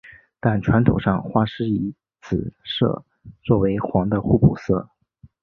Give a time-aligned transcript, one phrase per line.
[0.39, 1.93] 但传统上画师以
[2.23, 3.05] 紫色
[3.43, 4.89] 作为黄的互补色。